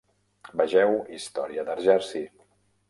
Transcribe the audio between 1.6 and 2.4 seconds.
de Jersey.